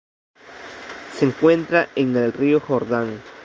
[1.13, 3.21] Se encuentra en el río Jordán.